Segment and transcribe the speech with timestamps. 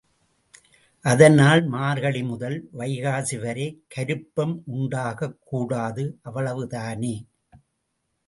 [1.05, 7.15] அதனால் மார்கழி முதல் வைகாசி வரை கருப்பம் உண்டாகக் கூடாது, அவ்வளவுதானே.